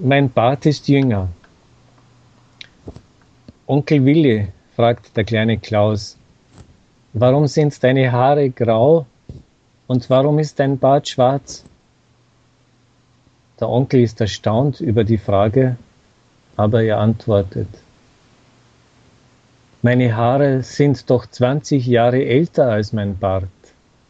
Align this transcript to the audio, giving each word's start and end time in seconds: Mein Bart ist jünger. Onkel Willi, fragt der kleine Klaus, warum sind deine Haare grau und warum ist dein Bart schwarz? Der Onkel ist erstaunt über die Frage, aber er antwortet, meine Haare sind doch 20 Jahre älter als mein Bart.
Mein 0.00 0.30
Bart 0.30 0.64
ist 0.64 0.86
jünger. 0.86 1.26
Onkel 3.66 4.04
Willi, 4.04 4.46
fragt 4.76 5.16
der 5.16 5.24
kleine 5.24 5.58
Klaus, 5.58 6.16
warum 7.14 7.48
sind 7.48 7.82
deine 7.82 8.12
Haare 8.12 8.48
grau 8.48 9.06
und 9.88 10.08
warum 10.08 10.38
ist 10.38 10.60
dein 10.60 10.78
Bart 10.78 11.08
schwarz? 11.08 11.64
Der 13.58 13.68
Onkel 13.68 14.02
ist 14.02 14.20
erstaunt 14.20 14.80
über 14.80 15.02
die 15.02 15.18
Frage, 15.18 15.76
aber 16.56 16.84
er 16.84 16.98
antwortet, 16.98 17.68
meine 19.82 20.14
Haare 20.14 20.62
sind 20.62 21.10
doch 21.10 21.26
20 21.26 21.84
Jahre 21.84 22.24
älter 22.24 22.70
als 22.70 22.92
mein 22.92 23.18
Bart. 23.18 23.48